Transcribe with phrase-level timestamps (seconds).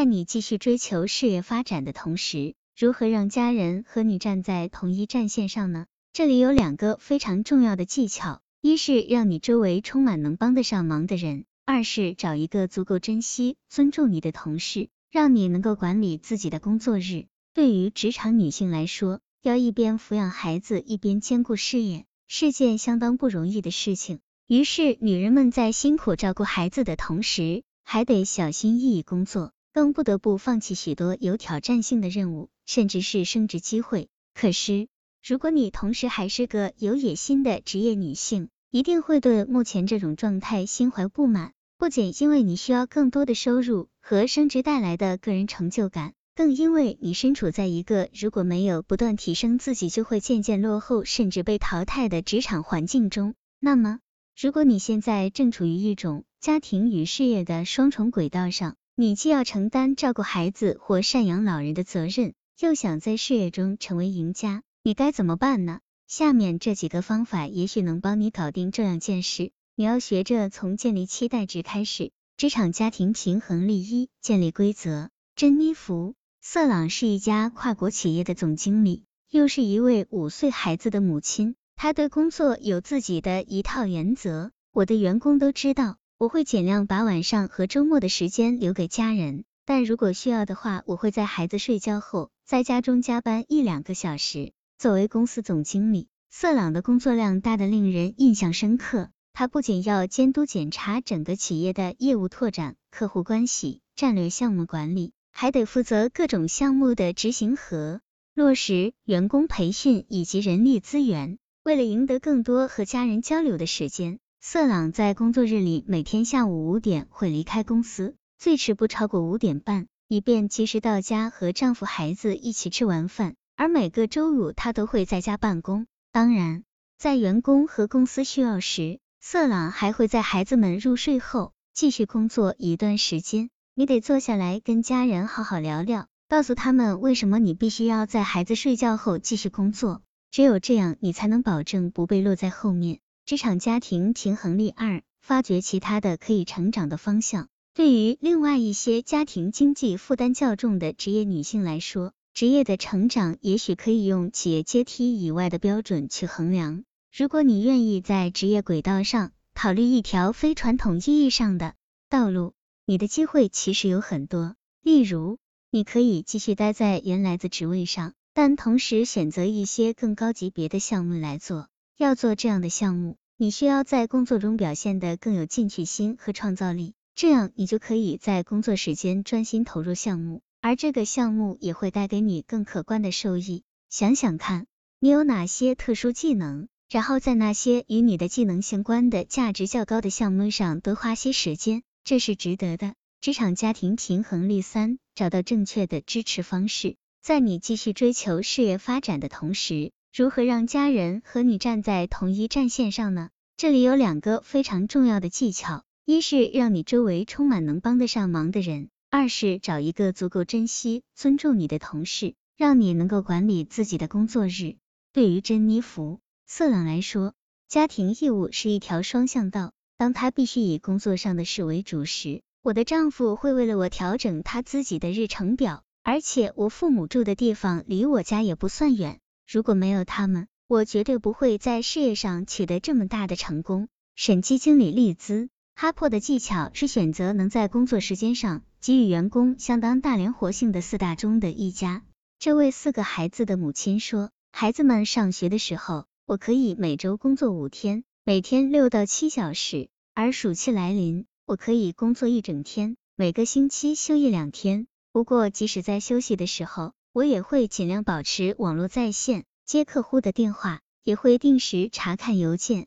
[0.00, 5.84] 在你继续追求事业发展的同时，如何让家人和你站在同一战线上呢？
[6.14, 17.26] 这里有两个非常重要的技巧，一是让你周围充满能帮得上忙的人，二是找一个足够珍惜、尊重你的同事，让你能够管理自己的工作日。
[17.52, 24.20] 对于职场女性来说，要一边抚养孩子，一边兼顾事业，是件相当不容易的事情。
[24.46, 34.08] 于是，女人们在辛苦照顾孩子的同时，还得小心翼翼工作，更不得不放弃许多有挑战性的任务，甚至是升职机会。
[34.34, 34.88] 可是，
[35.24, 41.52] 如果你同时还是个有野心的职业女性，一定会对目前这种状态心怀不满。
[41.78, 53.34] 不仅因为你需要更多的收入和升职带来的个人成就感，更因为你身处在一个如果没有不断提升自己就会渐渐落后甚至被淘汰的职场环境中。
[53.58, 54.00] 那么，
[54.38, 65.80] 如果你现在正处于一种家庭与事业的双重轨道上，你既要承担照顾孩子或赡养老人的责任，又想在事业中成为赢家，你该怎么办呢？
[66.06, 69.52] 下面这几个方法也许能帮你搞定这两件事。
[69.74, 72.12] 你要学着从建立期待值开始。
[72.36, 75.08] 职场家庭平衡力一：建立规则。
[75.34, 76.10] 珍妮弗·
[76.42, 81.54] 瑟朗是一家跨国企业的总经理，又是一位五岁孩子的母亲。
[81.74, 84.52] 他对工作有自己的一套原则。
[84.72, 94.52] 我的员工都知道，我会尽量把晚上和周末的时间留给家人，但如果需要的话，我会在孩子睡觉后，在家中加班一两个小时。
[94.76, 99.08] 作为公司总经理，色朗的工作量大得令人印象深刻。
[99.32, 108.02] 他不仅要监督检查整个企业的业务拓展、客户关系、战略项目管理，还得负责各种项目的执行和
[108.34, 111.38] 落实、员工培训以及人力资源。
[111.62, 123.34] 为了赢得更多和家人交流的时间，色朗在工作日里每天下午五点会离开公司，最迟不超过五点半，以便及时到家和丈夫、孩子一起吃完饭。
[123.54, 125.86] 而每个周五，她都会在家办公。
[126.10, 126.64] 当然，
[126.96, 133.50] 在员工和公司需要时，色朗还会在孩子们入睡后继续工作一段时间。
[133.74, 140.00] 你得坐下来跟家人好好聊聊，告诉他们为什么你必须要在孩子睡觉后继续工作。
[140.30, 143.00] 只有这样，你才能保证不被落在后面。
[143.30, 147.46] 职场家庭平衡力二：发掘其他的可以成长的方向。
[147.74, 156.82] 对于另外一些家庭经济负担较重的职业女性来说，职业的成长也许可以用企业阶梯以外的标准去衡量。
[157.16, 161.74] 如果你愿意在职业轨道上考虑一条非传统意义上的
[162.08, 162.54] 道路，
[162.84, 164.56] 你的机会其实有很多。
[164.82, 165.38] 例如，
[165.70, 168.12] 你可以继续待在原来的职位上。
[168.34, 171.68] 但同时选择一些更高级别的项目来做。
[171.96, 183.62] 要做这样的项目，你需要在工作中表现得更有进取心和创造力，这样你就可以在工作时间专心投入项目，而这个项目也会带给你更可观的收益。
[183.88, 184.66] 想想看，
[184.98, 192.92] 你有哪些特殊技能，然后在那些与你的技能相关的价值较高的项目上多花些时间，这是值得的。
[193.22, 196.96] 职场家庭平衡力三：找到正确的支持方式。
[197.22, 203.30] 在你继续追求事业发展的同时，如何让家人和你站在同一战线上呢？
[203.56, 214.74] 这里有两个非常重要的技巧：一是让你周围充满能帮得上忙的人；二是找一个足够珍惜、尊重你的同事，让你能够管理自己的工作日。
[215.12, 217.32] 对于珍妮弗·瑟朗来说，
[217.68, 219.70] 家庭义务是一条双向道。
[219.96, 225.84] 当他必须以工作上的事为主时，我的丈夫会为了我调整他自己的日程表。
[226.02, 229.19] 而且我父母住的地方离我家也不算远，
[229.52, 233.88] 如果没有他们，我绝对不会在事业上取得这么大的成功。
[234.14, 242.04] 审计经理利兹·哈珀的技巧是选择能在工作时间上给予员工相当大灵活性的四大中的一家。
[242.38, 254.86] 这位四个孩子的母亲说，孩子们上学的时候，我可以每周工作五天，每天六到七小时；而暑期来临，我可以工作一整天，每个星期休一两天。
[255.10, 262.86] 不过，即使在休息的时候，我也会尽量保持网络在线，接客户的电话，也会定时查看邮件。